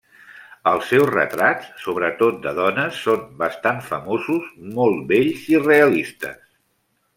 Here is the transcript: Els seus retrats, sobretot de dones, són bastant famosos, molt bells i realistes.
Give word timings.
Els 0.69 0.85
seus 0.91 1.09
retrats, 1.09 1.67
sobretot 1.83 2.39
de 2.47 2.55
dones, 2.61 2.97
són 3.09 3.29
bastant 3.43 3.85
famosos, 3.91 4.49
molt 4.81 5.07
bells 5.15 5.47
i 5.55 5.63
realistes. 5.71 6.45